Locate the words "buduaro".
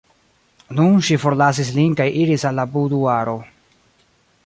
2.75-3.41